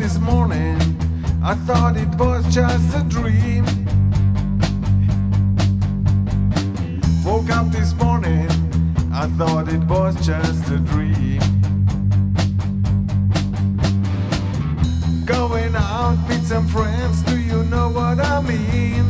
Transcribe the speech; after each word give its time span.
this 0.00 0.18
morning, 0.18 0.76
I 1.44 1.54
thought 1.54 1.96
it 1.96 2.08
was 2.18 2.44
just 2.52 2.96
a 2.96 3.04
dream. 3.04 3.64
Woke 7.24 7.50
up 7.50 7.70
this 7.70 7.94
morning, 7.94 8.48
I 9.12 9.28
thought 9.38 9.68
it 9.68 9.84
was 9.84 10.16
just 10.26 10.68
a 10.70 10.78
dream. 10.78 11.40
Going 15.24 15.76
out 15.76 16.18
with 16.26 16.46
some 16.46 16.66
friends, 16.66 17.22
do 17.22 17.38
you 17.38 17.62
know 17.64 17.90
what 17.90 18.18
I 18.18 18.40
mean? 18.40 19.09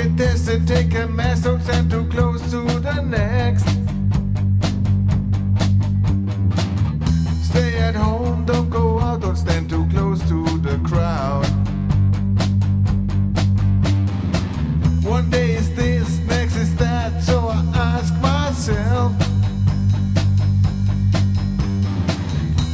Get 0.00 0.16
this 0.16 0.48
and 0.48 0.66
take 0.66 0.94
a 0.94 1.06
mess, 1.06 1.42
don't 1.42 1.62
stand 1.62 1.90
too 1.90 2.08
close 2.08 2.40
to 2.52 2.62
the 2.80 3.02
next. 3.02 3.66
Stay 7.44 7.76
at 7.76 7.94
home, 7.94 8.46
don't 8.46 8.70
go 8.70 8.98
out, 8.98 9.20
don't 9.20 9.36
stand 9.36 9.68
too 9.68 9.86
close 9.90 10.20
to 10.26 10.42
the 10.60 10.80
crowd. 10.88 11.44
One 15.04 15.28
day 15.28 15.50
is 15.50 15.68
this, 15.76 16.18
next 16.20 16.56
is 16.56 16.74
that, 16.76 17.22
so 17.22 17.48
I 17.48 17.60
ask 17.74 18.14
myself. 18.22 19.12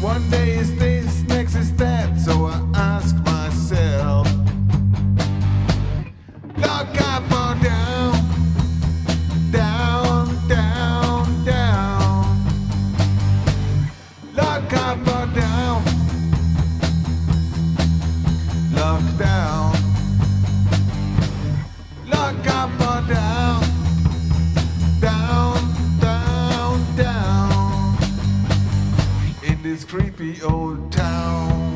One 0.00 0.30
day 0.30 0.58
is 0.58 0.76
this, 0.78 0.95
this 29.76 29.84
creepy 29.84 30.40
old 30.42 30.92
town. 30.92 31.75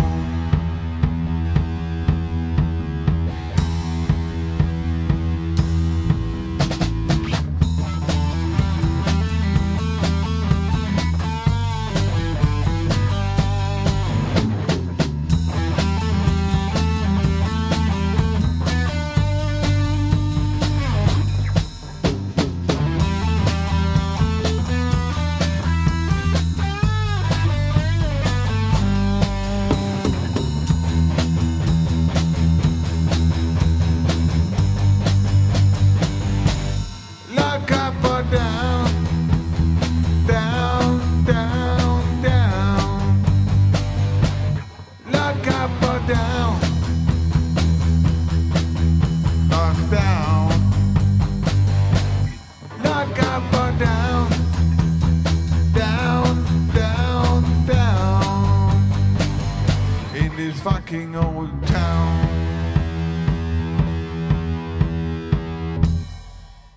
down, 46.13 46.59
lock 49.49 49.77
down. 49.89 50.49
Lock 52.83 53.23
up 53.23 53.53
or 53.53 53.71
down, 53.79 54.29
down, 55.73 56.45
down, 56.73 57.65
down. 57.65 58.91
In 60.15 60.35
this 60.35 60.59
fucking 60.59 61.15
old 61.15 61.67
town. 61.67 62.50